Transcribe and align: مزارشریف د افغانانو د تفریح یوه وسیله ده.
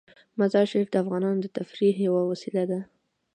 مزارشریف 0.39 0.87
د 0.91 0.95
افغانانو 1.03 1.39
د 1.43 1.47
تفریح 1.57 1.95
یوه 2.07 2.21
وسیله 2.31 2.63
ده. 2.71 2.79